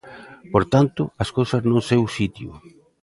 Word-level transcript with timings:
Polo 0.51 0.67
tanto, 0.75 1.01
as 1.23 1.29
cousas 1.37 1.61
no 1.71 1.79
seu 1.89 2.01
sitio. 2.17 2.49